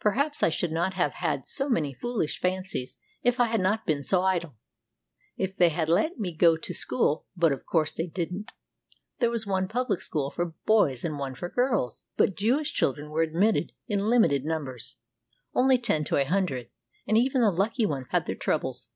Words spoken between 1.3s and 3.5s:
so many foolish fancies if I